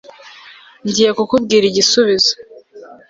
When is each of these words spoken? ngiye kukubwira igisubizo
ngiye 0.87 1.11
kukubwira 1.17 1.63
igisubizo 1.67 2.31